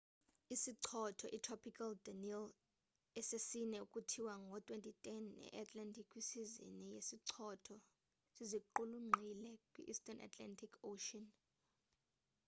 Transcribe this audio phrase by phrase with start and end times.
[0.53, 2.55] isichotho itropical danielle
[3.19, 7.75] esesine ukuthiywa ngo 2010 e-atlantic kwisizini yezichotho
[8.35, 11.25] siziqulunqile kwi-eastern atlantic ocean